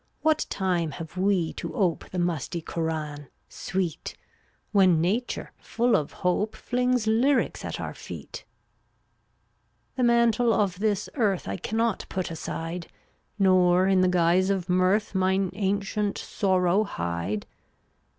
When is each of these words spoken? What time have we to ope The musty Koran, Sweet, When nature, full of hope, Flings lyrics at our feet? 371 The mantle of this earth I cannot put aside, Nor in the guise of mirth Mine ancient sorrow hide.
What 0.23 0.47
time 0.49 0.89
have 0.93 1.15
we 1.15 1.53
to 1.53 1.75
ope 1.75 2.09
The 2.09 2.17
musty 2.17 2.59
Koran, 2.59 3.27
Sweet, 3.47 4.17
When 4.71 4.99
nature, 4.99 5.51
full 5.59 5.95
of 5.95 6.11
hope, 6.25 6.55
Flings 6.55 7.05
lyrics 7.05 7.63
at 7.63 7.79
our 7.79 7.93
feet? 7.93 8.43
371 9.97 9.97
The 9.97 10.03
mantle 10.13 10.53
of 10.59 10.79
this 10.79 11.07
earth 11.13 11.47
I 11.47 11.57
cannot 11.57 12.07
put 12.09 12.31
aside, 12.31 12.87
Nor 13.37 13.87
in 13.87 14.01
the 14.01 14.07
guise 14.07 14.49
of 14.49 14.67
mirth 14.69 15.13
Mine 15.13 15.51
ancient 15.53 16.17
sorrow 16.17 16.83
hide. 16.83 17.45